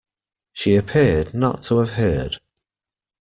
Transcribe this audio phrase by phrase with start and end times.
[0.51, 2.37] She appeared not to have heard.